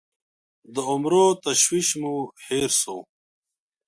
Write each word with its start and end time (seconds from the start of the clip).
د 0.73 0.75
عمرو 0.89 1.25
تشویش 1.45 1.89
مو 2.01 2.13
هېر 2.47 2.69
سوو 2.81 2.99